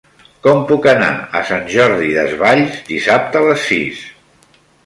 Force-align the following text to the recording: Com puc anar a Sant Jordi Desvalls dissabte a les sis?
Com 0.45 0.61
puc 0.71 0.87
anar 0.93 1.09
a 1.39 1.43
Sant 1.51 1.69
Jordi 1.75 2.09
Desvalls 2.17 2.81
dissabte 2.91 3.43
a 3.43 3.47
les 3.49 3.71
sis? 3.71 4.05